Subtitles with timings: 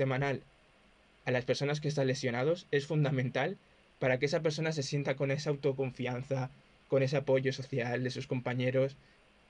[0.00, 0.42] semanal
[1.26, 3.58] a las personas que están lesionados es fundamental
[3.98, 6.50] para que esa persona se sienta con esa autoconfianza,
[6.88, 8.96] con ese apoyo social de sus compañeros,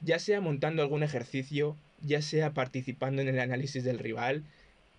[0.01, 4.43] ya sea montando algún ejercicio, ya sea participando en el análisis del rival,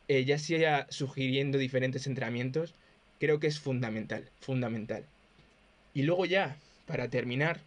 [0.08, 2.74] eh, ya sea sugiriendo diferentes entrenamientos,
[3.20, 5.04] creo que es fundamental, fundamental.
[5.94, 6.56] Y luego ya,
[6.88, 7.60] para terminar,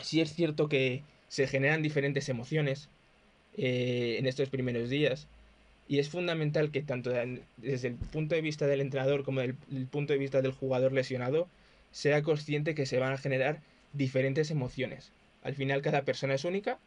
[0.00, 2.88] sí es cierto que se generan diferentes emociones
[3.56, 5.26] eh, en estos primeros días.
[5.92, 7.12] Y es fundamental que tanto
[7.58, 10.94] desde el punto de vista del entrenador como desde el punto de vista del jugador
[10.94, 11.48] lesionado
[11.90, 13.60] sea consciente que se van a generar
[13.92, 15.12] diferentes emociones.
[15.42, 16.78] Al final cada persona es única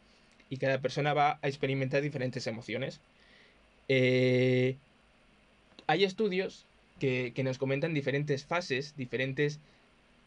[0.50, 3.00] y cada persona va a experimentar diferentes emociones.
[3.86, 4.74] Eh,
[5.86, 6.66] hay estudios
[6.98, 9.60] que, nos comentan diferentes fases, diferentes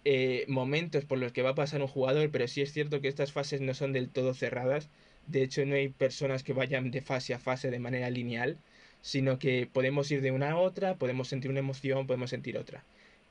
[0.06, 3.10] eh, momentos por los que va a pasar un jugador, pero sí es cierto que
[3.10, 4.88] estas fases no son del todo cerradas.
[5.28, 8.58] De hecho, no hay personas que vayan de fase a fase de manera lineal,
[9.02, 12.84] sino que podemos ir de una a otra, podemos sentir una emoción, podemos sentir otra.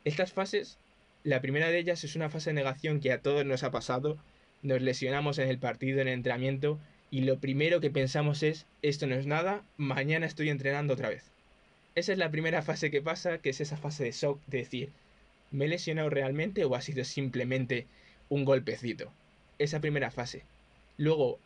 [0.05, 0.79] Estas fases,
[1.25, 4.17] la primera de ellas es una fase de negación que a todos nos ha pasado.
[4.62, 6.79] Nos lesionamos en el partido, en el entrenamiento,
[7.11, 11.25] y lo primero que pensamos es, esto no es nada, mañana estoy entrenando otra vez.
[11.95, 14.92] Esa es la primera fase que pasa, que es esa fase de shock, de decir,
[15.51, 17.87] ¿me he lesionado realmente o ha sido simplemente
[18.29, 19.11] un golpecito?
[19.59, 20.42] Esa primera fase.
[20.97, 21.39] Luego,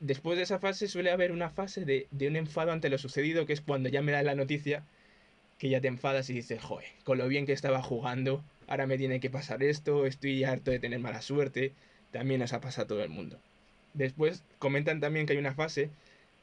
[0.00, 3.46] después de esa fase suele haber una fase de, de, un enfado ante lo sucedido,
[3.46, 4.84] que es cuando ya me da la noticia,
[5.58, 8.98] que ya te enfadas y dices, joder, con lo bien que estaba jugando, ahora me
[8.98, 11.72] tiene que pasar esto, estoy harto de tener mala suerte,
[12.12, 13.38] también nos ha pasado a todo el mundo.
[13.94, 15.90] Después comentan también que hay una fase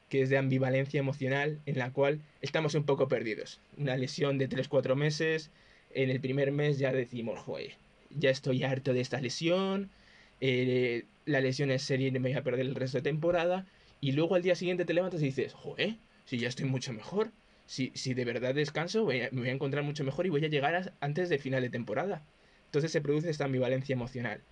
[0.08, 3.60] que es de ambivalencia emocional, en la cual estamos un poco perdidos.
[3.78, 5.50] Una lesión de 3-4 meses,
[5.94, 7.74] en el primer mes ya decimos, joder,
[8.10, 9.90] ya estoy harto de esta lesión,
[10.46, 13.64] eh, la lesión es seria y me voy a perder el resto de temporada,
[14.02, 17.30] y luego al día siguiente te levantas y dices, joder, si ya estoy mucho mejor,
[17.64, 20.92] si, si de verdad descanso, me voy a encontrar mucho mejor y voy a llegar
[21.00, 22.22] antes del final de temporada.
[22.66, 24.42] Entonces se produce esta ambivalencia emocional.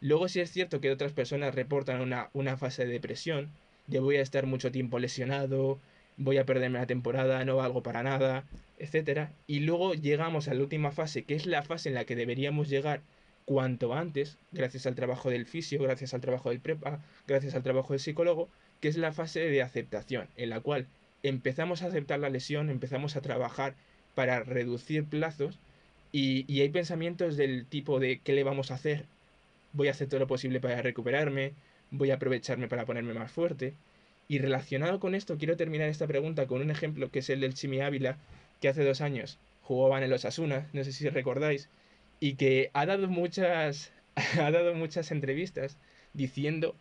[0.00, 3.50] Luego sí es cierto que otras personas reportan una, una fase de depresión,
[3.88, 5.78] de voy a estar mucho tiempo lesionado,
[6.16, 8.46] voy a perderme la temporada, no valgo para nada,
[8.78, 9.28] etc.
[9.46, 12.70] Y luego llegamos a la última fase, que es la fase en la que deberíamos
[12.70, 13.02] llegar
[13.44, 17.92] cuanto antes, gracias al trabajo del fisio, gracias al trabajo del prepa, gracias al trabajo
[17.92, 18.48] del psicólogo,
[18.80, 20.86] que es la fase de aceptación, en la cual
[21.22, 23.74] empezamos a aceptar la lesión, empezamos a trabajar
[24.14, 25.58] para reducir plazos
[26.12, 29.06] y, hay pensamientos del tipo de qué le vamos a hacer,
[29.72, 31.54] voy a hacer todo lo posible para recuperarme,
[31.90, 33.74] voy a aprovecharme para ponerme más fuerte.
[34.28, 37.54] Y relacionado con esto, quiero terminar esta pregunta con un ejemplo que es el del
[37.54, 38.18] Chimi Ávila,
[38.60, 41.68] que hace dos años jugaba en el Osasuna, no sé si recordáis,
[42.22, 43.90] y que ha dado muchas,
[44.38, 45.76] ha dado muchas entrevistas
[46.14, 46.76] diciendo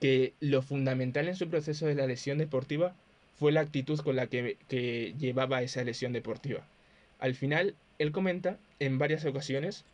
[0.00, 2.96] que lo fundamental en su proceso de la lesión deportiva
[3.38, 6.66] fue la actitud con la que, que llevaba esa lesión deportiva.
[7.20, 9.84] Al final, él comenta en varias ocasiones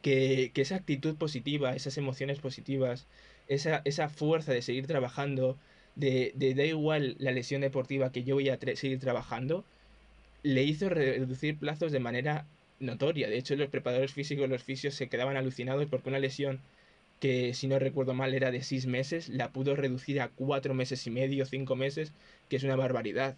[0.00, 3.08] que, que, esa actitud positiva, esas emociones positivas,
[3.48, 5.58] esa, esa fuerza de seguir trabajando,
[5.96, 9.64] de, de da igual la lesión deportiva que yo voy a seguir trabajando,
[10.44, 12.46] le hizo reducir plazos de manera
[12.80, 13.28] notoria.
[13.28, 16.60] De hecho, los preparadores físicos, los fisios, se quedaban alucinados porque una lesión
[17.20, 21.06] que, si no recuerdo mal, era de seis meses, la pudo reducir a cuatro meses
[21.06, 22.12] y medio, cinco meses,
[22.48, 23.36] que es una barbaridad.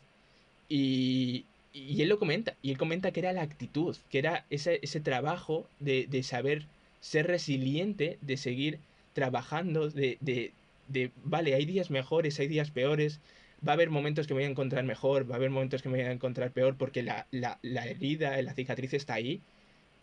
[0.68, 4.80] Y, y él lo comenta, y él comenta que era la actitud, que era ese,
[4.82, 6.66] ese trabajo de, de saber
[7.00, 8.80] ser resiliente, de seguir
[9.12, 10.52] trabajando, de, de,
[10.88, 13.20] de, vale, hay días mejores, hay días peores,
[13.66, 15.88] va a haber momentos que me voy a encontrar mejor, va a haber momentos que
[15.88, 19.40] me voy a encontrar peor porque la, la, la herida, la cicatriz está ahí,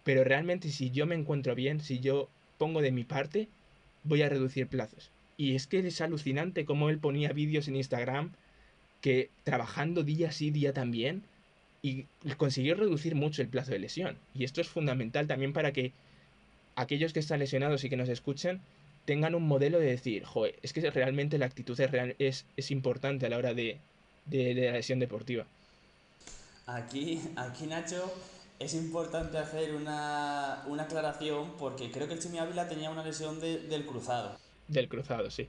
[0.04, 3.48] pero realmente si yo me encuentro bien, si yo pongo de mi parte,
[4.04, 5.12] voy a reducir plazos.
[5.38, 8.32] Y es que es alucinante cómo él ponía vídeos en Instagram
[9.02, 11.24] que trabajando día sí, día también,
[11.82, 12.06] y
[12.38, 14.18] consiguió reducir mucho el plazo de lesión.
[14.34, 15.92] Y esto es fundamental también para que
[16.76, 18.62] aquellos que están lesionados y que nos escuchen
[19.06, 22.72] tengan un modelo de decir, joder, es que realmente la actitud es, real, es, es
[22.72, 23.80] importante a la hora de,
[24.26, 25.46] de, de, la lesión deportiva.
[26.66, 28.12] Aquí, aquí Nacho,
[28.60, 33.40] es importante hacer una, una aclaración porque creo que el Chimi Ávila tenía una lesión
[33.40, 34.38] de, del cruzado.
[34.68, 35.48] Del cruzado, sí.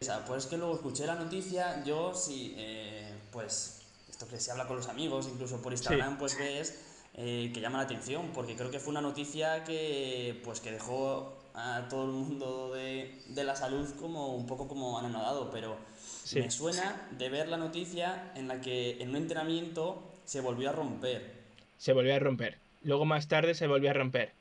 [0.00, 4.50] O sea, pues que luego escuché la noticia, yo sí, eh, pues esto que se
[4.50, 6.16] habla con los amigos, incluso por Instagram, sí.
[6.18, 6.78] pues ves
[7.14, 11.39] eh, que llama la atención, porque creo que fue una noticia que, pues, que dejó
[11.54, 15.76] a todo el mundo de, de la salud como un poco como anonadado, pero
[16.24, 16.40] sí.
[16.40, 20.72] me suena de ver la noticia en la que en un entrenamiento se volvió a
[20.72, 21.40] romper.
[21.78, 22.58] Se volvió a romper.
[22.82, 24.32] Luego más tarde se volvió a romper.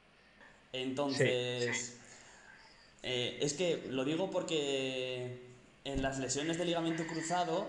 [0.71, 1.93] Entonces, sí.
[3.01, 5.41] Eh, es que lo digo porque
[5.85, 7.65] en las lesiones de ligamento cruzado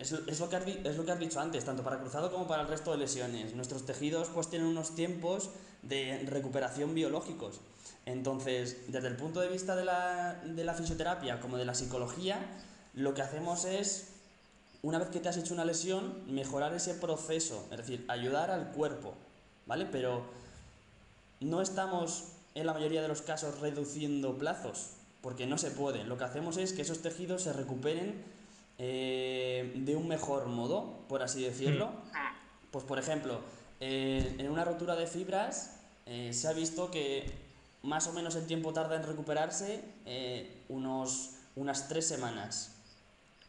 [0.00, 2.46] es, es, lo que has, es lo que has dicho antes, tanto para cruzado como
[2.46, 3.54] para el resto de lesiones.
[3.54, 5.50] Nuestros tejidos pues tienen unos tiempos
[5.82, 7.60] de recuperación biológicos.
[8.10, 12.38] Entonces, desde el punto de vista de la, de la fisioterapia como de la psicología,
[12.94, 14.08] lo que hacemos es,
[14.82, 18.72] una vez que te has hecho una lesión, mejorar ese proceso, es decir, ayudar al
[18.72, 19.14] cuerpo,
[19.66, 19.86] ¿vale?
[19.86, 20.24] Pero
[21.38, 24.90] no estamos en la mayoría de los casos reduciendo plazos,
[25.22, 26.02] porque no se puede.
[26.04, 28.24] Lo que hacemos es que esos tejidos se recuperen
[28.78, 31.88] eh, de un mejor modo, por así decirlo.
[32.12, 32.36] Hmm.
[32.72, 33.40] Pues por ejemplo,
[33.78, 35.76] eh, en una rotura de fibras
[36.06, 37.49] eh, se ha visto que
[37.82, 39.82] más o menos el tiempo tarda en recuperarse
[40.68, 42.76] unos, unas tres semanas,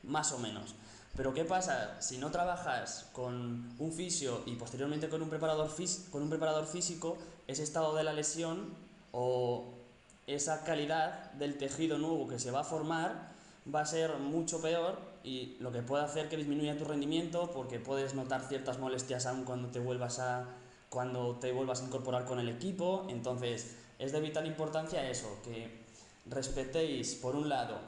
[0.04, 0.76] más o menos.
[1.16, 2.02] Pero ¿qué pasa?
[2.02, 5.70] Si no trabajas con un fisio y posteriormente con un preparador,
[6.10, 7.18] con un preparador físico,
[7.48, 8.74] ese estado de la lesión
[9.12, 9.66] o
[10.28, 13.32] esa calidad del tejido nuevo que se va a formar
[13.74, 17.80] va a ser mucho peor y lo que puede hacer que disminuya tu rendimiento porque
[17.80, 20.48] puedes notar ciertas molestias aún cuando te vuelvas a
[20.90, 25.70] cuando te vuelvas a incorporar con el equipo entonces es de vital importancia eso que
[26.26, 27.80] respetéis por un lado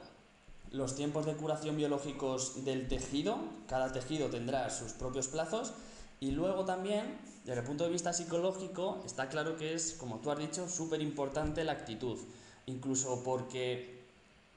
[0.70, 3.38] los tiempos de curación biológicos del tejido.
[3.68, 5.72] Cada tejido tendrá sus propios plazos.
[6.20, 10.30] Y luego también desde el punto de vista psicológico está claro que es como tú
[10.30, 12.18] has dicho súper importante la actitud.
[12.66, 14.02] Incluso porque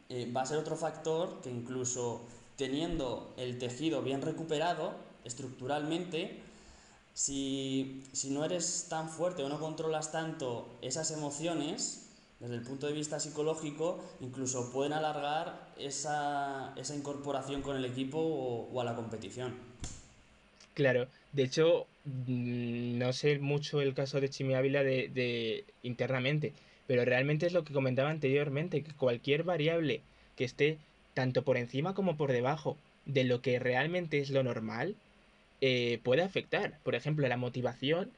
[0.10, 2.22] eh, va a ser otro factor que incluso
[2.56, 4.94] teniendo el tejido bien recuperado
[5.24, 6.42] estructuralmente,
[7.18, 12.94] si, no eres tan fuerte o no controlas tanto esas emociones, desde el punto de
[12.94, 19.56] vista psicológico, incluso pueden alargar esa, incorporación con el equipo o, a la competición.
[20.76, 26.54] Claro, de hecho, mm, no sé mucho el caso de Chimi Ávila de internamente,
[26.86, 30.02] pero realmente es lo que comentaba anteriormente, que cualquier variable
[30.36, 30.78] que esté
[31.16, 32.78] tanto por encima como por debajo
[33.08, 34.96] de lo que realmente es lo normal,
[35.62, 36.80] eh, puede afectar.
[36.84, 38.12] Por ejemplo, la motivación.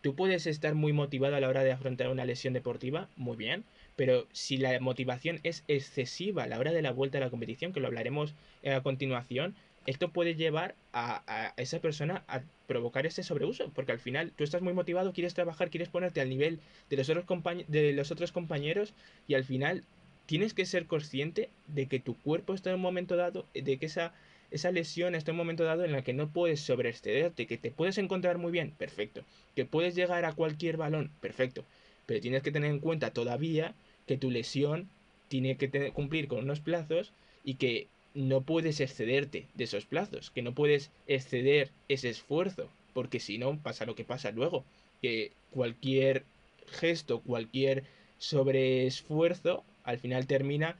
[0.00, 3.64] Tú puedes estar muy motivado a la hora de afrontar una lesión deportiva, muy bien,
[3.94, 7.72] pero si la motivación es excesiva a la hora de la vuelta a la competición,
[7.72, 8.34] que lo hablaremos
[8.66, 9.54] a continuación,
[9.86, 14.62] esto puede llevar a, esa persona a provocar ese sobreuso, porque al final tú estás
[14.62, 17.26] muy motivado, quieres trabajar, quieres ponerte al nivel de los otros,
[17.68, 18.94] de los otros compañeros
[19.26, 19.84] y al final
[20.26, 23.86] tienes que ser consciente de que tu cuerpo está en un momento dado, de que
[23.86, 24.14] esa,
[24.52, 27.98] esa lesión en un momento dado en la que no puedes sobreexcederte, que te puedes
[27.98, 29.22] encontrar muy bien, perfecto,
[29.56, 31.64] que puedes llegar a cualquier balón, perfecto,
[32.06, 33.74] pero tienes que tener en cuenta todavía
[34.06, 34.88] que tu lesión
[35.28, 37.12] tiene que cumplir con unos plazos
[37.44, 43.20] y que no puedes excederte de esos plazos, que no puedes exceder ese esfuerzo, porque
[43.20, 44.64] si no pasa lo que pasa luego,
[45.00, 46.24] que cualquier
[46.70, 47.84] gesto, cualquier
[48.18, 50.76] sobreesfuerzo, al final termina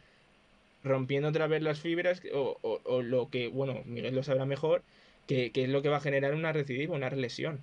[0.84, 4.82] rompiendo otra vez las fibras o, lo que, bueno, Miguel lo sabrá mejor,
[5.26, 7.60] que, es lo que va a generar una recidiva, una lesión.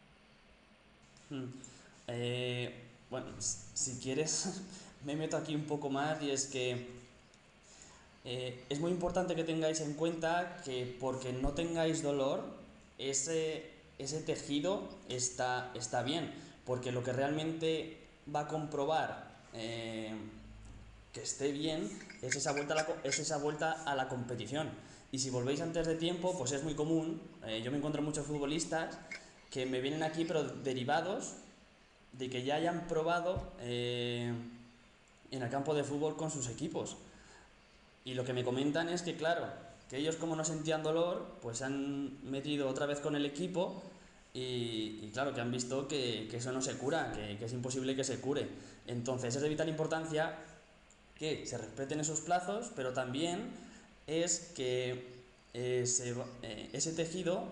[1.30, 1.46] Hmm.
[2.08, 2.74] Eh,
[3.10, 4.62] bueno, si quieres,
[5.06, 6.88] me meto aquí un poco más y es que
[8.26, 12.44] eh, es muy importante que tengáis en cuenta que porque no tengáis dolor,
[12.98, 13.64] ese,
[13.98, 16.32] ese tejido está, está bien,
[16.66, 17.98] porque lo que realmente
[18.34, 20.14] va a comprobar eh,
[21.22, 21.90] esté bien
[22.22, 24.70] es esa, vuelta a la, es esa vuelta a la competición.
[25.12, 28.26] Y si volvéis antes de tiempo, pues es muy común, eh, yo me encuentro muchos
[28.26, 28.98] futbolistas
[29.50, 31.34] que me vienen aquí pero derivados
[32.14, 34.52] de que ya hayan probado en
[35.32, 36.98] el campo de fútbol con sus equipos
[38.10, 39.46] y lo que me comentan es que, claro,
[39.90, 43.84] que ellos como no sentían dolor, pues se han metido otra vez con el equipo
[44.34, 48.20] y, claro, que han visto que, eso no se cura, que, es imposible que se
[48.20, 48.48] cure.
[48.88, 50.36] Entonces es de vital importancia
[51.20, 53.52] que se respeten esos plazos, pero también
[54.08, 54.92] es que
[55.54, 55.84] eh,
[56.42, 57.44] eh, ese tejido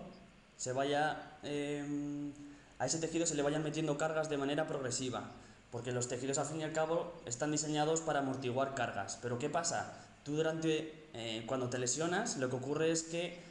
[0.56, 1.38] se vaya...
[1.42, 2.32] Em,
[2.78, 5.30] a ese tejido se le vayan metiendo cargas de manera progresiva,
[5.70, 9.18] porque los tejidos al fin y al cabo están diseñados para amortiguar cargas.
[9.20, 9.94] Pero ¿qué pasa?
[10.24, 13.46] Tú durante, eh, cuando te lesionas, lo que ocurre es que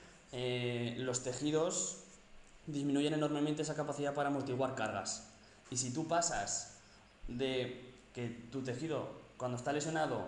[0.98, 1.98] los tejidos
[2.68, 5.24] disminuyen enormemente esa capacidad para amortiguar cargas.
[5.72, 6.74] Y si tú pasas
[7.28, 10.26] de que tu tejido, cuando está lesionado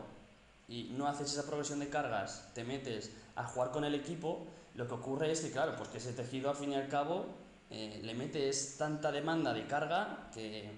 [0.68, 4.88] y no haces esa progresión de cargas, te metes a jugar con el equipo, lo
[4.88, 7.26] que ocurre es que, claro, pues que ese tejido al fin y al cabo
[7.70, 10.72] eh, le metes tanta demanda de carga que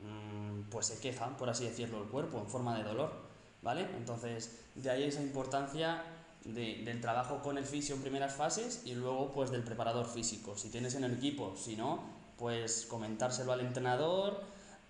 [0.00, 3.28] mm, pues se queja, por así decirlo, el cuerpo en forma de dolor.
[3.62, 3.86] ¿vale?
[3.96, 6.02] Entonces, de ahí esa importancia
[6.44, 10.56] del trabajo con el fisio en primeras fases y luego pues del preparador físico.
[10.56, 12.00] Si tienes en el equipo, si no,
[12.38, 14.40] pues comentárselo al entrenador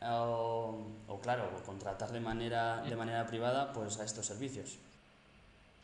[0.02, 4.78] o, claro, contratar de manera, de manera privada pues a estos servicios.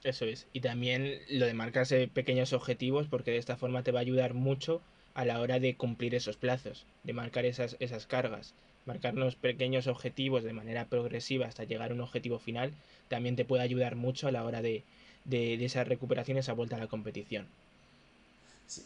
[0.05, 0.47] Eso es.
[0.53, 4.35] Y también lo de marcarse pequeños objetivos, porque de esta forma te va a ayudar
[4.35, 4.83] mucho
[5.15, 8.55] a la hora de cumplir esos plazos, de marcar esas, esas cargas.
[8.85, 12.75] Marcarnos pequeños objetivos de manera progresiva hasta llegar a un objetivo final
[13.09, 14.85] también te puede ayudar mucho a la hora de,
[15.25, 17.49] de, de esa recuperación, esa vuelta a la competición.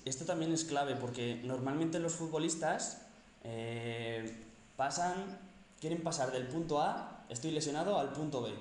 [0.04, 3.06] esto también es clave porque normalmente los futbolistas
[3.44, 4.47] eh,
[4.78, 5.36] pasan,
[5.80, 8.54] quieren pasar del punto A, estoy lesionado, al punto B,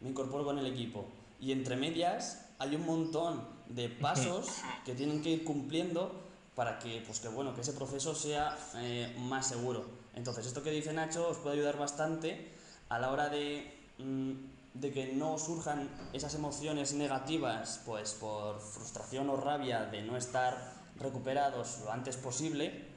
[0.00, 1.06] me incorporo con el equipo.
[1.40, 4.48] Y entre medias hay un montón de pasos
[4.84, 6.12] que tienen que ir cumpliendo
[6.54, 9.86] para que, pues que, bueno, que ese proceso sea eh, más seguro.
[10.14, 12.52] Entonces, esto que dice Nacho os puede ayudar bastante
[12.90, 14.32] a la hora de, mm,
[14.74, 20.74] de que no surjan esas emociones negativas, pues por frustración o rabia de no estar
[20.98, 22.92] recuperados lo antes posible.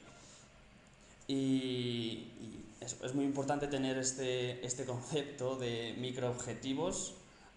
[1.26, 2.32] Y,
[2.80, 7.14] es, muy importante tener este, este concepto de microobjetivos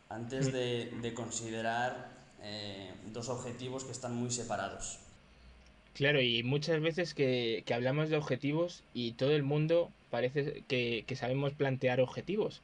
[0.09, 2.09] antes de, de considerar
[2.41, 4.99] eh, dos objetivos que están muy separados.
[5.93, 11.03] Claro, y muchas veces que, que hablamos de objetivos y todo el mundo parece que,
[11.05, 12.61] que, sabemos plantear objetivos.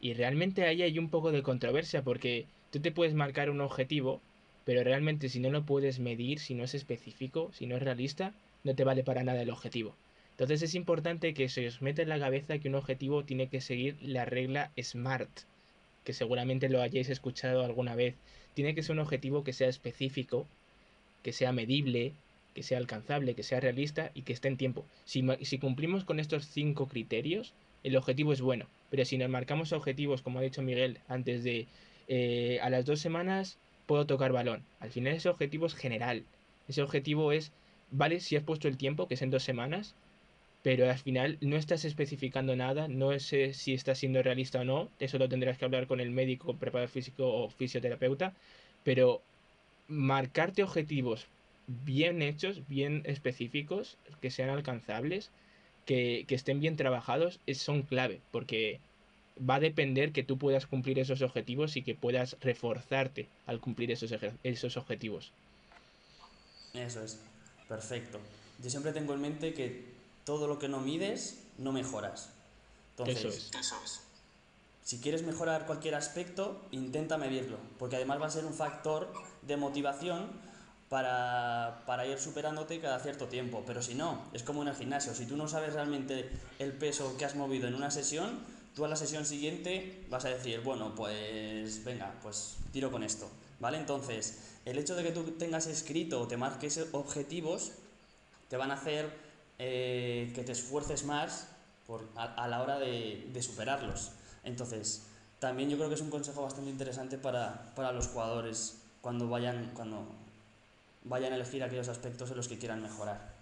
[0.00, 4.20] Y realmente ahí hay un poco de controversia porque tú te puedes marcar un objetivo,
[4.64, 8.34] pero realmente si no lo puedes medir, si no es específico, si no es realista,
[8.64, 9.96] no te vale para nada el objetivo.
[10.34, 13.60] Entonces es importante que se os meta en la cabeza que un objetivo tiene que
[13.60, 15.30] seguir la regla SMART,
[16.02, 18.16] que seguramente lo hayáis escuchado alguna vez.
[18.54, 20.48] Tiene que ser un objetivo que sea específico,
[21.22, 22.14] que sea medible,
[22.52, 24.84] que sea alcanzable, que sea realista y que esté en tiempo.
[25.04, 25.22] Si,
[25.58, 27.52] cumplimos con estos cinco criterios,
[27.84, 28.66] el objetivo es bueno.
[28.90, 31.68] Pero si nos marcamos objetivos, como ha dicho Miguel, antes de
[32.08, 34.64] eh, a las dos semanas puedo tocar balón.
[34.80, 36.24] Al final ese objetivo es general.
[36.68, 37.52] Ese objetivo es,
[37.92, 39.94] vale, si has puesto el tiempo, que es en dos semanas,
[40.64, 44.88] pero al final no estás especificando nada, no sé si estás siendo realista o no,
[44.98, 48.32] eso lo tendrás que hablar con el médico, preparador físico o fisioterapeuta,
[48.82, 49.20] pero
[49.88, 51.26] marcarte objetivos
[51.66, 55.30] bien hechos, bien específicos, que sean alcanzables,
[55.84, 58.80] que, que estén bien trabajados, son clave, porque
[59.38, 63.90] va a depender que tú puedas cumplir esos objetivos y que puedas reforzarte al cumplir
[63.90, 65.30] esos, esos objetivos.
[66.72, 67.20] Eso es,
[67.68, 68.18] perfecto.
[68.62, 69.93] Yo siempre tengo en mente que
[70.24, 72.30] todo lo que no mides, no mejoras.
[72.90, 73.50] Entonces, eso es.
[73.60, 74.00] Eso es.
[74.84, 79.10] Si quieres mejorar cualquier aspecto, intenta medirlo, porque además va a ser un factor
[79.42, 80.28] de motivación
[80.88, 83.64] para, ir superándote cada cierto tiempo.
[83.66, 85.14] Pero si no, es como en el gimnasio.
[85.14, 88.38] Si tú no sabes realmente el peso que has movido en una sesión,
[88.76, 93.28] tú a la sesión siguiente vas a decir, bueno, pues venga, pues tiro con esto.
[93.60, 93.78] ¿Vale?
[93.78, 97.72] Entonces, el hecho de que tú tengas escrito o te marques objetivos,
[98.48, 99.23] te van a hacer
[99.58, 101.48] eh, que te esfuerces más
[101.86, 104.12] por, a, la hora de, de, superarlos.
[104.42, 105.06] Entonces,
[105.38, 109.72] también yo creo que es un consejo bastante interesante para, para los jugadores cuando vayan,
[109.74, 110.06] cuando
[111.04, 113.32] vayan a elegir aquellos aspectos en los que quieran mejorar.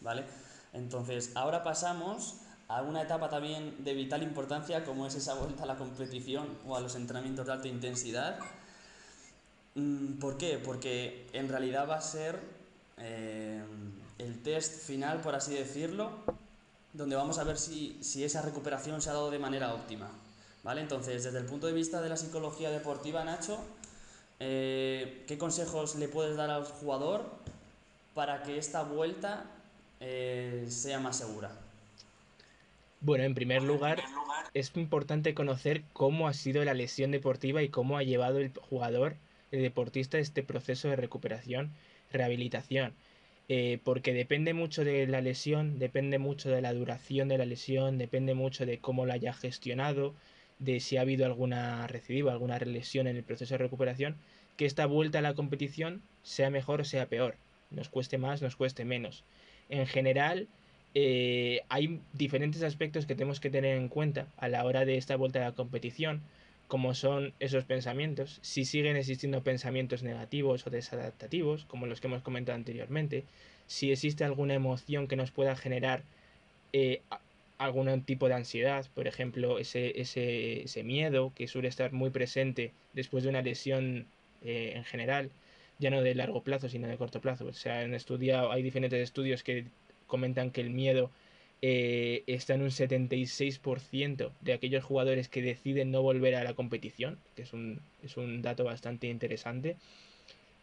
[0.00, 0.24] ¿Vale?
[0.72, 2.36] Entonces, ahora pasamos
[2.68, 6.76] a una etapa también de vital importancia como es esa vuelta a la competición o
[6.76, 8.38] a los entrenamientos de alta intensidad.
[9.74, 10.60] Mm, ¿Por qué?
[10.62, 12.38] Porque en realidad va a ser
[12.98, 13.62] eh,
[14.18, 16.10] el test final, por así decirlo,
[16.92, 20.10] donde vamos a ver si, si esa recuperación se ha dado de manera óptima.
[20.64, 20.80] ¿Vale?
[20.80, 23.58] Entonces, desde el punto de vista de la psicología deportiva, Nacho,
[24.40, 27.28] eh, ¿Qué consejos le puedes dar al jugador
[28.14, 29.44] para que esta vuelta
[30.00, 31.50] eh, sea más segura?
[33.00, 34.02] Bueno, en primer lugar,
[34.54, 39.16] es importante conocer cómo ha sido la lesión deportiva y cómo ha llevado el jugador,
[39.50, 41.72] el deportista, este proceso de recuperación,
[42.12, 42.92] rehabilitación.
[43.48, 47.96] Eh, porque depende mucho de la lesión, depende mucho de la duración de la lesión,
[47.96, 50.14] depende mucho de cómo la haya gestionado,
[50.58, 54.16] de si ha habido alguna recidiva, alguna lesión en el proceso de recuperación,
[54.56, 57.36] que esta vuelta a la competición sea mejor o sea peor,
[57.70, 59.24] nos cueste más, nos cueste menos.
[59.70, 60.48] En general,
[60.94, 65.16] eh, hay diferentes aspectos que tenemos que tener en cuenta a la hora de esta
[65.16, 66.22] vuelta a la competición,
[66.68, 72.22] como son esos pensamientos, si siguen existiendo pensamientos negativos o desadaptativos, como los que hemos
[72.22, 73.24] comentado anteriormente,
[73.66, 76.02] si existe alguna emoción que nos pueda generar
[76.72, 77.00] eh,
[77.56, 82.72] algún tipo de ansiedad, por ejemplo, ese, ese, ese, miedo que suele estar muy presente
[82.92, 84.06] después de una lesión
[84.44, 85.30] eh, en general,
[85.78, 87.46] ya no de largo plazo, sino de corto plazo.
[87.46, 89.64] O sea, en estudio, hay diferentes estudios que
[90.06, 91.10] comentan que el miedo
[91.60, 97.18] eh, está en un 76% de aquellos jugadores que deciden no volver a la competición,
[97.34, 99.76] que es un, es un dato bastante interesante.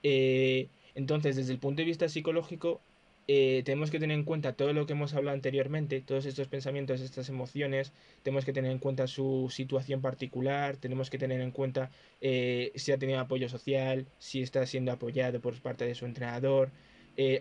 [0.03, 2.79] Eh, entonces, desde el punto de vista psicológico,
[3.27, 7.01] eh, tenemos que tener en cuenta todo lo que hemos hablado anteriormente, todos estos pensamientos,
[7.01, 7.91] estas emociones,
[8.23, 11.89] tenemos que tener en cuenta su situación particular, tenemos que tener en cuenta
[12.21, 16.69] eh, si ha tenido apoyo social, si está siendo apoyado por parte de su entrenador,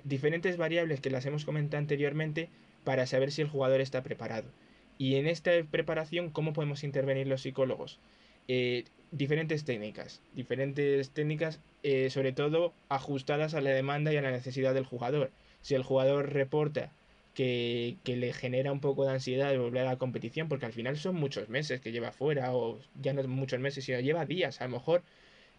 [0.04, 2.48] diferentes variables que las hemos comentado anteriormente
[2.84, 4.48] para saber si el jugador está preparado.
[4.98, 7.98] Y en esta preparación, ¿cómo podemos intervenir los psicólogos?
[9.10, 11.60] diferentes técnicas, diferentes técnicas
[12.10, 15.30] sobre todo ajustadas a la demanda y a la necesidad del jugador
[15.64, 16.92] si el jugador reporta
[17.34, 20.98] que, le genera un poco de ansiedad de volver a la competición, porque al final
[20.98, 24.64] son muchos meses que lleva fuera, o ya no muchos meses, sino lleva días a
[24.64, 25.02] lo mejor,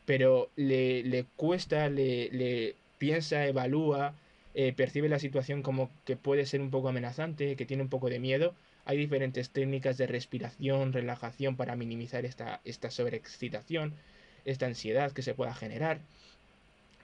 [0.06, 4.14] pero le, cuesta, le, piensa, evalúa,
[4.58, 8.10] eh, percibe la situación como que puede ser un poco amenazante, que tiene un poco
[8.10, 8.56] de miedo.
[8.86, 13.94] Hay diferentes técnicas de respiración, relajación para minimizar esta, esta sobreexcitación,
[14.46, 16.00] esta ansiedad que se pueda generar.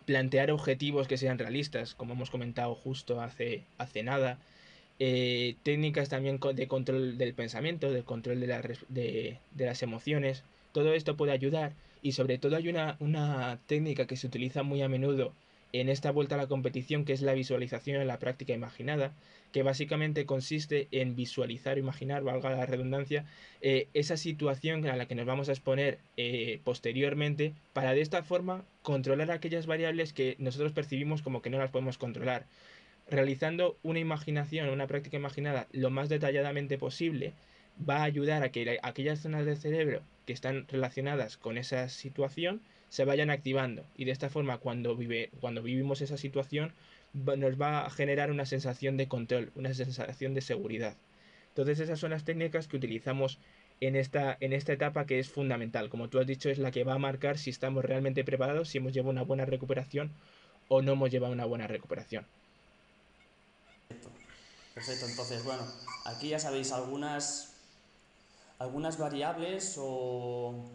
[0.06, 4.40] Plantear objetivos que sean realistas, como hemos comentado justo hace, hace nada,
[5.00, 11.18] eh, técnicas también de control del pensamiento, de control de, de, las emociones, todo esto
[11.18, 15.34] puede ayudar y sobre todo hay una, una técnica que se utiliza muy a menudo
[15.74, 19.14] en esta vuelta a la competición que es la visualización en la práctica imaginada,
[19.52, 23.26] que básicamente consiste en visualizar o imaginar, valga la redundancia,
[23.62, 28.24] eh, esa situación a la que nos vamos a exponer eh, posteriormente para de esta
[28.24, 32.46] forma controlar aquellas variables que nosotros percibimos como que no las podemos controlar.
[33.10, 37.34] Realizando una imaginación, una práctica imaginada lo más detalladamente posible,
[37.90, 42.62] va a ayudar a que aquellas zonas del cerebro que están relacionadas con esa situación
[42.92, 46.74] se vayan activando y de esta forma cuando, vive, cuando vivimos esa situación
[47.14, 50.98] nos va a generar una sensación de control, una sensación de seguridad.
[51.48, 53.40] Entonces esas son las técnicas que utilizamos
[53.80, 55.88] en esta, en esta etapa que es fundamental.
[55.88, 58.80] Como tú has dicho, es la que va a marcar si estamos realmente preparados, si
[58.80, 60.12] hemos llevado una buena recuperación
[60.68, 62.26] o no hemos llevado una buena recuperación.
[64.74, 65.64] Perfecto, entonces bueno,
[66.06, 67.56] aquí ya sabéis algunas,
[68.60, 70.70] algunas variables o,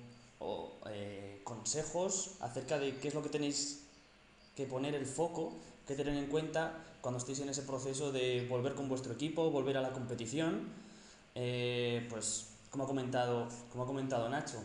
[0.90, 3.84] eh, consejos acerca de qué es lo que tenéis
[4.54, 5.52] que poner el foco
[5.86, 9.76] que tener en cuenta cuando estéis en ese proceso de volver con vuestro equipo, volver
[9.76, 10.68] a la competición.
[11.34, 14.58] Eh, pues, como ha, comentado, como ha comentado Nacho,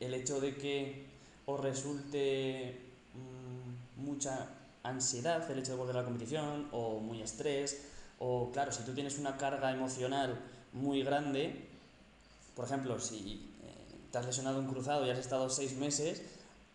[0.00, 1.06] el hecho de que
[1.46, 2.78] os resulte
[3.14, 4.48] mm, mucha
[4.82, 7.86] ansiedad el hecho de volver a la competición o muy estrés,
[8.18, 10.38] o claro, si tú tienes una carga emocional
[10.72, 11.68] muy grande,
[12.54, 13.51] por ejemplo, si
[14.12, 16.22] te has lesionado un cruzado y has estado seis meses,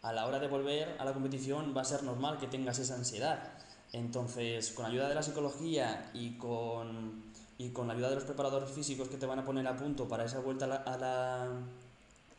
[0.02, 2.96] a la hora de volver a la competición va a ser normal que tengas esa
[2.96, 3.52] ansiedad.
[3.94, 7.24] Entonces, con ayuda de la psicología y con,
[7.58, 10.08] y con la ayuda de los preparadores físicos que te van a poner a punto
[10.08, 11.48] para esa vuelta a la,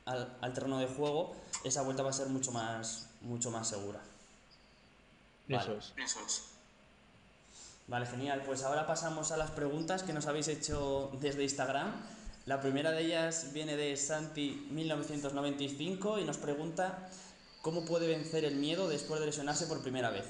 [0.04, 1.32] al, terreno de juego,
[1.64, 4.00] esa vuelta va a ser mucho más, mucho más segura.
[5.48, 5.78] Vale.
[7.86, 8.42] Vale, genial.
[8.44, 12.17] Pues ahora pasamos a las preguntas que nos habéis hecho desde Instagram.
[12.48, 17.06] La primera de ellas viene de Santi1995 y nos pregunta
[17.60, 20.24] cómo puede vencer el miedo después de lesionarse por primera vez.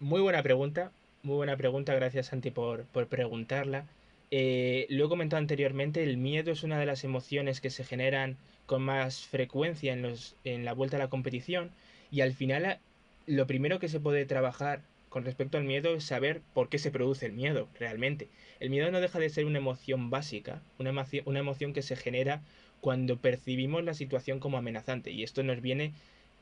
[0.00, 0.92] Muy buena pregunta,
[1.22, 3.86] muy buena pregunta, gracias Santi por, preguntarla.
[4.30, 8.36] Eh, lo he comentado anteriormente, el miedo es una de las emociones que se generan
[8.66, 11.70] con más frecuencia en, los, en la vuelta a la competición
[12.10, 12.80] y al final
[13.26, 16.90] lo primero que se puede trabajar con respecto al miedo es saber por qué se
[16.90, 18.28] produce el miedo realmente.
[18.60, 22.40] El miedo no deja de ser una emoción básica, una una emoción que se genera
[22.80, 25.92] cuando percibimos la situación como amenazante y esto nos viene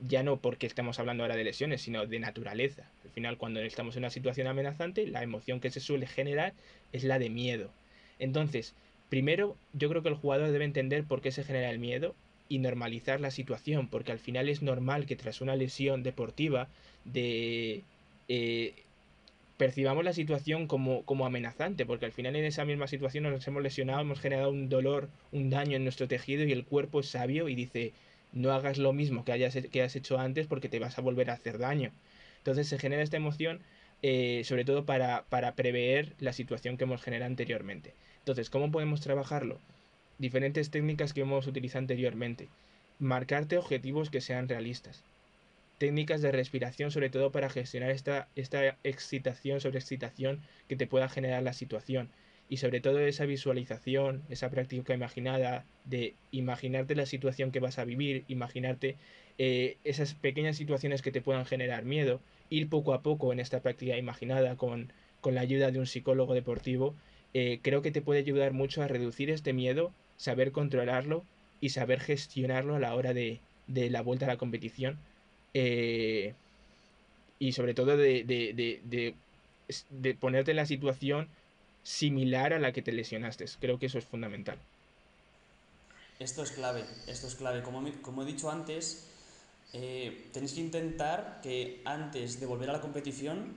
[0.06, 2.84] ya no porque estamos hablando ahora de lesiones, sino de naturaleza.
[3.04, 6.52] Al final, cuando estamos en una situación amenazante, la emoción que se suele generar
[6.92, 7.70] es la de miedo.
[8.18, 8.74] Entonces,
[9.08, 12.14] primero, yo creo que el jugador debe entender por qué se genera el miedo
[12.48, 16.68] y normalizar la situación, porque al final es normal que tras una lesión deportiva
[17.04, 17.82] de
[18.28, 18.74] eh,
[19.56, 23.62] percibamos la situación como, como amenazante, porque al final en esa misma situación nos hemos
[23.62, 27.48] lesionado, hemos generado un dolor, un daño en nuestro tejido y el cuerpo es sabio
[27.48, 27.92] y dice,
[28.32, 31.30] no hagas lo mismo que, hayas, que has hecho antes porque te vas a volver
[31.30, 31.90] a hacer daño.
[32.38, 33.60] Entonces se genera esta emoción
[34.02, 37.94] eh, sobre todo para, para prever la situación que hemos generado anteriormente.
[38.20, 39.58] Entonces, ¿cómo podemos trabajarlo?
[40.18, 42.48] Diferentes técnicas que hemos utilizado anteriormente.
[43.00, 45.02] Marcarte objetivos que sean realistas.
[45.78, 51.08] Técnicas de respiración, sobre todo para gestionar esta, esta excitación sobre excitación que te pueda
[51.08, 52.10] generar la situación
[52.48, 57.84] y sobre todo esa visualización, esa práctica imaginada de imaginarte la situación que vas a
[57.84, 58.96] vivir, imaginarte
[59.36, 63.60] eh, esas pequeñas situaciones que te puedan generar miedo, ir poco a poco en esta
[63.60, 64.92] práctica imaginada con,
[65.24, 66.94] la ayuda de un psicólogo deportivo,
[67.34, 71.24] eh, creo que te puede ayudar mucho a reducir este miedo, saber controlarlo
[71.60, 74.98] y saber gestionarlo a la hora de, la vuelta a la competición.
[75.60, 76.34] Eh,
[77.40, 79.14] y sobre todo de
[79.90, 81.28] de ponerte en la situación
[81.82, 83.46] similar a la que te lesionaste.
[83.60, 84.58] Creo que eso es fundamental.
[86.18, 87.62] Esto es clave, esto es clave.
[87.62, 89.06] Como, como he dicho antes,
[89.72, 93.54] eh, tenéis que intentar que antes de volver a la competición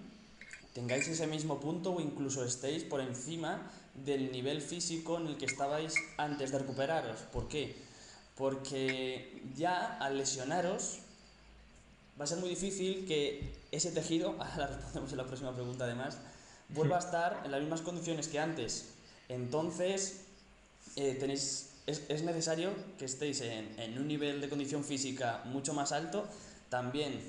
[0.74, 3.70] tengáis ese mismo punto o incluso estéis por encima
[4.06, 7.22] del nivel físico en el que estabais antes de recuperaros.
[7.34, 7.76] ¿Por qué?
[8.38, 11.00] Porque ya al lesionaros
[12.22, 16.20] va a ser muy difícil que ese tejido, ahora respondemos en la próxima pregunta además,
[16.70, 18.94] vuelva a estar en las mismas condiciones que antes.
[19.28, 20.22] Entonces,
[20.98, 26.28] eh, tenéis es, necesario que estéis en, un nivel de condición física mucho más alto,
[26.70, 27.20] también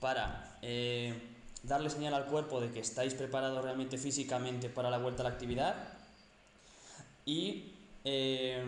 [0.00, 1.14] para eh,
[1.62, 5.30] darle señal al cuerpo de que estáis preparados realmente físicamente para la vuelta a la
[5.30, 5.76] actividad
[7.24, 8.64] y eh,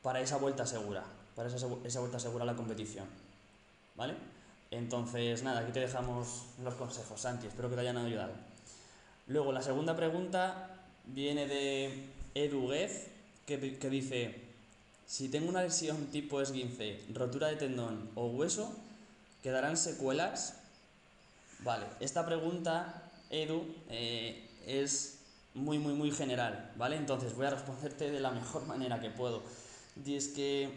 [0.00, 1.04] para esa vuelta segura,
[1.36, 3.04] para esa, esa vuelta segura a la competición.
[3.96, 4.31] ¿Vale?
[4.72, 8.32] Entonces, nada, aquí te dejamos los consejos, Santi, espero que te hayan ayudado.
[9.26, 10.70] Luego, la segunda pregunta
[11.04, 12.70] viene de Edu
[13.46, 14.34] que, dice,
[15.06, 18.74] si tengo una lesión tipo esguince, rotura de tendón o hueso,
[19.42, 20.54] ¿quedarán secuelas?
[21.60, 25.18] Vale, esta pregunta, Edu, eh, es
[25.52, 26.96] muy, muy, muy general, ¿vale?
[26.96, 29.42] Entonces voy a responderte de la mejor manera que puedo.
[30.02, 30.70] Y es que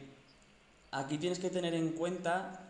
[0.92, 2.65] aquí tienes que tener en cuenta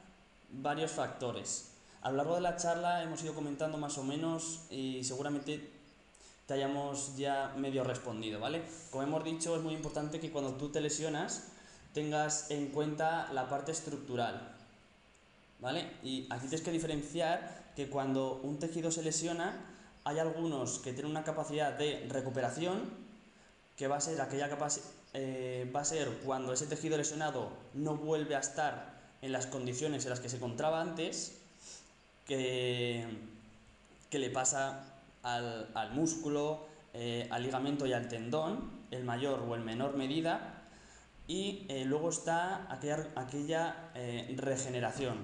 [0.61, 1.71] varios factores.
[2.01, 5.71] A lo largo de la charla hemos ido comentando más o menos y seguramente
[6.45, 8.61] te hayamos ya medio respondido, ¿vale?
[8.91, 11.47] Como hemos dicho, es muy importante que cuando tú te lesionas
[11.93, 14.53] tengas en cuenta la parte estructural,
[15.59, 15.93] ¿vale?
[16.03, 19.65] Y aquí tienes que diferenciar que cuando un tejido se lesiona,
[20.03, 22.83] hay algunos que tienen una capacidad de recuperación,
[23.75, 27.95] que va a ser aquella capacidad, eh, va a ser cuando ese tejido lesionado no
[27.95, 28.94] vuelve a estar
[29.25, 31.37] en las condiciones en las que se encontraba antes,
[32.27, 33.05] que,
[34.11, 34.83] le pasa
[35.23, 40.61] al, músculo, eh, al ligamento y al tendón, el mayor o el menor medida,
[41.27, 45.17] y eh, luego está aquella, aquella eh, regeneración,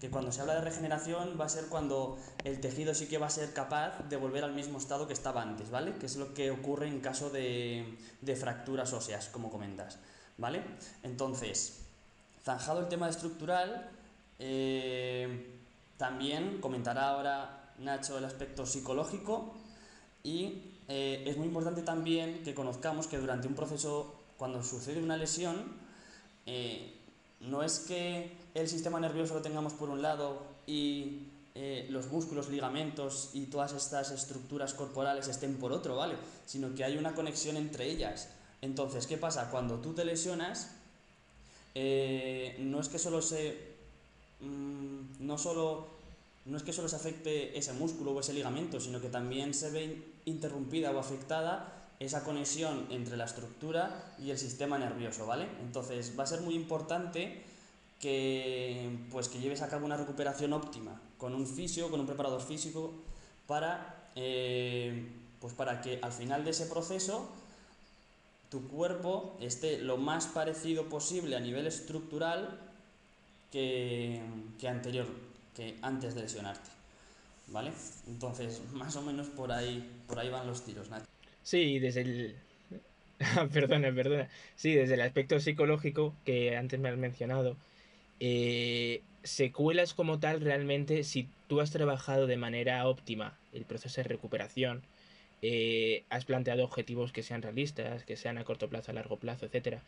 [0.00, 3.26] que cuando se habla de regeneración va a ser cuando el tejido sí que va
[3.26, 5.96] a ser capaz de volver al mismo estado que estaba antes, ¿vale?
[5.98, 9.98] Que es lo que ocurre en caso de, de fracturas óseas, como comentas,
[10.38, 10.62] ¿vale?
[11.02, 11.81] Entonces,
[12.44, 13.90] zanjado el tema estructural,
[15.96, 19.54] también comentará ahora Nacho el aspecto psicológico
[20.22, 25.16] y eh, es muy importante también que conozcamos que durante un proceso, cuando sucede una
[25.16, 25.56] lesión,
[26.46, 26.94] eh,
[27.40, 32.48] no es que el sistema nervioso lo tengamos por un lado y eh, los músculos,
[32.48, 36.16] ligamentos y todas estas estructuras corporales estén por otro, ¿vale?
[36.46, 38.30] Sino que hay una conexión entre ellas.
[38.60, 39.50] Entonces, ¿qué pasa?
[39.50, 40.70] Cuando tú te lesionas,
[41.74, 43.72] no es que solo se...
[44.40, 45.86] Mm, no solo
[46.44, 49.70] no es que solo se afecte ese músculo o ese ligamento, sino que también se
[49.70, 55.46] ve interrumpida o afectada esa conexión entre la estructura y el sistema nervioso, ¿vale?
[55.60, 57.42] Entonces va a ser muy importante
[58.00, 62.42] que, pues, que lleves a cabo una recuperación óptima con un fisio, con un preparador
[62.42, 62.92] físico,
[63.46, 65.06] para, eh,
[65.40, 67.28] pues para que al final de ese proceso
[68.52, 72.60] tu cuerpo esté lo más parecido posible a nivel estructural
[73.50, 74.20] que,
[74.68, 75.06] anterior,
[75.56, 76.68] que antes de lesionarte.
[77.48, 77.72] ¿Vale?
[78.06, 81.06] Entonces, más o menos por ahí, por ahí van los tiros, Nacho.
[81.42, 82.36] Sí, desde el.
[83.54, 84.28] perdona, perdona.
[84.54, 87.56] Sí, desde el aspecto psicológico que antes me has mencionado.
[88.20, 94.08] Eh, secuelas como tal, realmente, si tú has trabajado de manera óptima el proceso de
[94.08, 94.82] recuperación,
[95.42, 99.46] eh, has planteado objetivos que sean realistas, que sean a corto plazo, a largo plazo,
[99.46, 99.82] etcétera,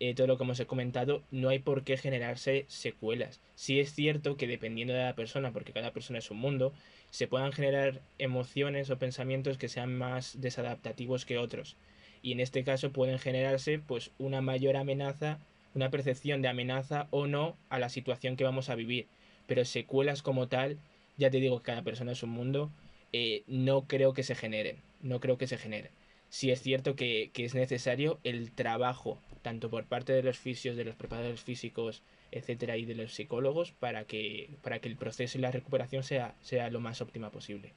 [0.00, 3.40] eh, todo lo que hemos comentado, no hay por qué generarse secuelas.
[3.54, 6.72] Sí es cierto que dependiendo de la persona, porque cada persona es un mundo,
[7.10, 11.76] se puedan generar emociones o pensamientos que sean más desadaptativos que otros.
[12.22, 15.38] Y en este caso pueden generarse pues una mayor amenaza,
[15.74, 19.06] una percepción de amenaza o no a la situación que vamos a vivir.
[19.46, 20.78] Pero secuelas como tal,
[21.18, 22.70] ya te digo que cada persona es un mundo,
[23.12, 24.83] eh, no creo que se generen.
[25.04, 25.92] No creo que se generen
[26.34, 30.84] sí es cierto que, es necesario el trabajo, tanto por parte de los fisios, de
[30.84, 35.42] los preparadores físicos, etcétera, y de los psicólogos, para que, para que el proceso y
[35.42, 37.72] la recuperación sea, sea lo más óptima posible.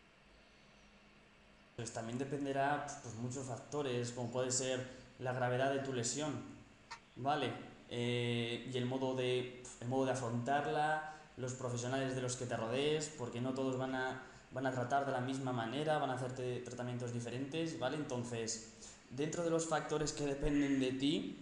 [1.76, 4.84] Pues también dependerá pues, muchos factores, como puede ser
[5.20, 6.34] la gravedad de tu lesión,
[7.16, 7.52] ¿vale?
[7.92, 12.58] Eh, y el modo, de, el modo de afrontarla, los profesionales de los que te
[12.58, 16.14] rodees, porque no todos van a van a tratar de la misma manera, van a
[16.14, 17.98] hacerte tratamientos diferentes, ¿vale?
[17.98, 18.70] Entonces,
[19.10, 21.38] dentro de los factores que dependen de ti,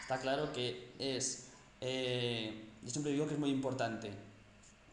[0.00, 1.48] está claro que es,
[1.80, 4.10] eh, yo siempre digo que es muy importante,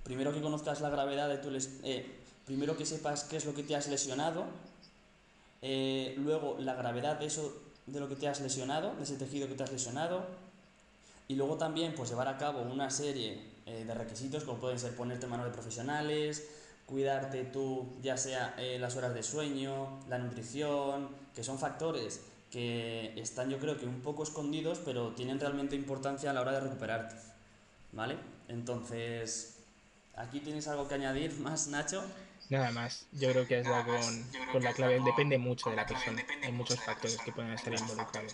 [0.04, 1.50] primero que conozcas la gravedad de tu
[1.84, 4.46] eh, primero que sepas qué es lo que te has lesionado,
[5.62, 9.48] eh, luego la gravedad de eso, de lo que te has lesionado, de ese tejido
[9.48, 10.26] que te has lesionado,
[11.28, 15.28] y luego también pues llevar a cabo una serie de requisitos como pueden ser ponerte
[15.28, 16.44] manos de profesionales,
[16.90, 22.22] cuidarte tú, ya sea eh, las horas de sueño, la nutrición, que son factores
[22.52, 26.54] que están yo creo que un poco escondidos, pero tienen realmente importancia a la hora
[26.54, 27.16] de recuperarte.
[27.92, 28.18] ¿Vale?
[28.48, 29.58] Entonces,
[30.16, 32.04] ¿aquí tienes algo que añadir más, Nacho?
[32.50, 33.96] Nada más, yo creo que es dado
[34.52, 38.34] con, la clave, depende mucho de la persona, hay muchos factores que pueden estar involucrados.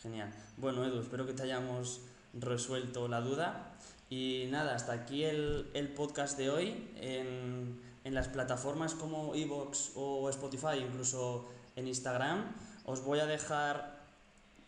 [0.00, 0.32] Genial.
[0.56, 2.02] Bueno, Edu, espero que te hayamos
[2.34, 3.71] resuelto la duda.
[4.12, 6.90] Y nada, hasta aquí el, el podcast de hoy.
[6.96, 14.04] En, en las plataformas como Evox o Spotify, incluso en Instagram, os voy a dejar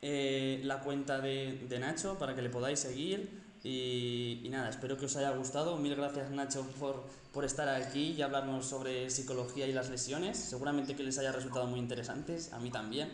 [0.00, 3.42] eh, la cuenta de, de, Nacho para que le podáis seguir.
[3.62, 5.76] Y, nada, espero que os haya gustado.
[5.76, 10.38] Mil gracias Nacho por, por estar aquí y hablarnos sobre psicología y las lesiones.
[10.38, 13.10] Seguramente que les haya resultado muy interesantes, a mí también.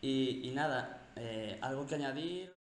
[0.00, 2.61] Y, y nada, eh, ¿algo que añadir?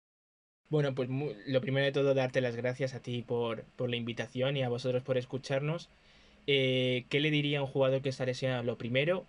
[0.73, 1.11] Bueno, pues
[1.47, 4.71] lo primero de todo, darte las gracias a ti por, por la invitación y a
[4.71, 5.91] vosotros por escucharnos.
[6.47, 8.63] Eh, ¿Qué le diría a un jugador que está lesionado?
[8.63, 9.27] Lo primero,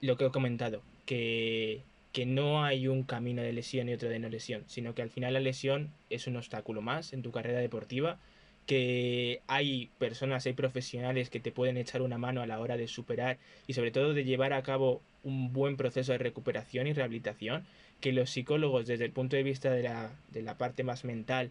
[0.00, 4.18] lo que he comentado, que, que no hay un camino de lesión y otro de
[4.18, 7.60] no lesión, sino que al final la lesión es un obstáculo más en tu carrera
[7.60, 8.18] deportiva,
[8.66, 12.88] que hay personas, hay profesionales que te pueden echar una mano a la hora de
[12.88, 17.64] superar y sobre todo de llevar a cabo un buen proceso de recuperación y rehabilitación
[18.02, 21.50] que los psicólogos desde el punto de vista de la, de la parte más mental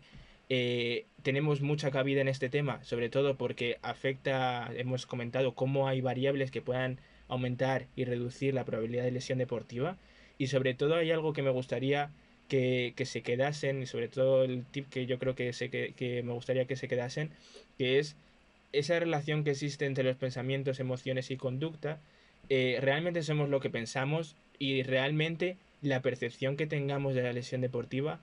[0.49, 6.01] eh, tenemos mucha cabida en este tema, sobre todo porque afecta, hemos comentado cómo hay
[6.01, 9.97] variables que puedan aumentar y reducir la probabilidad de lesión deportiva.
[10.37, 12.11] Y sobre todo hay algo que me gustaría
[12.49, 15.93] que, que se quedasen y sobre todo el tip que yo creo que, se, que,
[15.93, 17.31] que me gustaría que se quedasen
[17.77, 18.17] que es
[18.73, 22.01] esa relación que existe entre los pensamientos, emociones y conducta,
[22.49, 27.61] eh, realmente somos lo que pensamos y realmente la percepción que tengamos de la lesión
[27.61, 28.19] deportiva,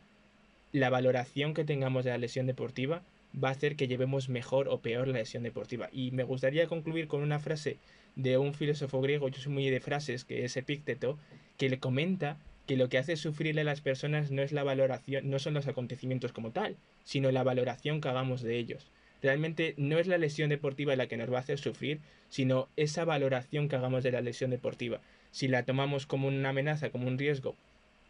[0.73, 4.81] la valoración que tengamos de la lesión deportiva, va a hacer que llevemos mejor o
[4.81, 5.89] peor la lesión deportiva.
[5.93, 7.79] Y me gustaría concluir con una frase
[8.17, 11.19] de un filósofo griego, yo soy muy de frases, que es Epícteto,
[11.57, 15.31] que le comenta que lo que hace sufrirle a las personas no es la valoración,
[15.31, 18.91] no son los acontecimientos como tal, sino la valoración que hagamos de ellos.
[19.23, 23.05] Realmente no es la lesión deportiva la que nos va a hacer sufrir, sino esa
[23.05, 25.01] valoración que hagamos de la lesión deportiva.
[25.31, 27.55] Si la tomamos como una amenaza, como un riesgo,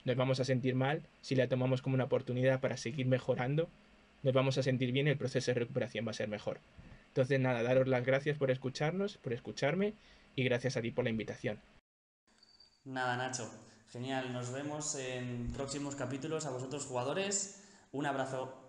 [0.05, 1.03] nos vamos a sentir mal.
[1.21, 3.69] Si la tomamos como una oportunidad para seguir mejorando,
[4.23, 6.61] nos vamos a sentir bien y el proceso de recuperación va a ser mejor.
[7.09, 9.95] Entonces, nada, daros las gracias por escucharnos, por escucharme
[10.37, 11.61] y gracias a ti por la invitación.
[12.85, 13.51] Nada, Nacho.
[13.91, 14.33] Genial.
[14.33, 16.47] Nos vemos en próximos capítulos.
[16.47, 17.65] A vosotros, jugadores.
[17.93, 18.68] Un abrazo.